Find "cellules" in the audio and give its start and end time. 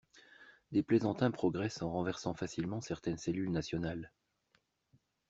3.19-3.51